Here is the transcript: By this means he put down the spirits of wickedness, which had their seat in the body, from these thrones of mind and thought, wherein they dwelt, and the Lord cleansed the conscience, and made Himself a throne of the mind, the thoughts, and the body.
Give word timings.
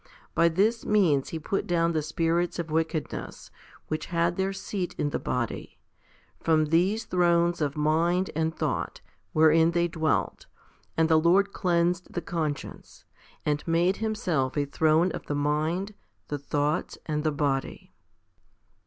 By 0.33 0.49
this 0.49 0.83
means 0.83 1.29
he 1.29 1.37
put 1.37 1.67
down 1.67 1.91
the 1.91 2.01
spirits 2.01 2.57
of 2.57 2.71
wickedness, 2.71 3.51
which 3.87 4.07
had 4.07 4.35
their 4.35 4.51
seat 4.51 4.95
in 4.97 5.11
the 5.11 5.19
body, 5.19 5.77
from 6.39 6.65
these 6.65 7.05
thrones 7.05 7.61
of 7.61 7.77
mind 7.77 8.31
and 8.35 8.51
thought, 8.55 9.01
wherein 9.31 9.69
they 9.69 9.87
dwelt, 9.87 10.47
and 10.97 11.07
the 11.07 11.19
Lord 11.19 11.53
cleansed 11.53 12.13
the 12.13 12.21
conscience, 12.23 13.05
and 13.45 13.63
made 13.67 13.97
Himself 13.97 14.57
a 14.57 14.65
throne 14.65 15.11
of 15.11 15.27
the 15.27 15.35
mind, 15.35 15.93
the 16.29 16.39
thoughts, 16.39 16.97
and 17.05 17.23
the 17.23 17.31
body. 17.31 17.93